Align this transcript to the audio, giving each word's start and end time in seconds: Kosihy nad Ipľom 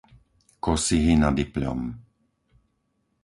Kosihy 0.63 1.13
nad 1.17 1.35
Ipľom 1.45 1.81